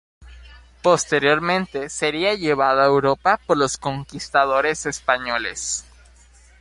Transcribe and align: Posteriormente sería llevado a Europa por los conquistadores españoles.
Posteriormente 0.81 1.87
sería 1.87 2.33
llevado 2.33 2.81
a 2.81 2.87
Europa 2.87 3.39
por 3.45 3.55
los 3.55 3.77
conquistadores 3.77 4.87
españoles. 4.87 5.85